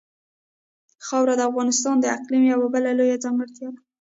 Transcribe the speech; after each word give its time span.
خاوره 1.05 1.33
د 1.37 1.41
افغانستان 1.49 1.95
د 1.99 2.05
اقلیم 2.17 2.43
یوه 2.53 2.67
بله 2.75 2.89
لویه 2.97 3.21
ځانګړتیا 3.23 3.67
ده. 3.73 3.81